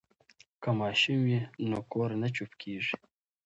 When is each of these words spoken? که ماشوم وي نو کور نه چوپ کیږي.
که 0.61 0.69
ماشوم 0.79 1.19
وي 1.27 1.39
نو 1.69 1.77
کور 1.91 2.09
نه 2.21 2.27
چوپ 2.35 2.51
کیږي. 2.61 2.95